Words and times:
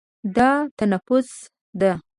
دا 0.35 0.49
تنفس 0.77 1.29
ده. 1.79 1.91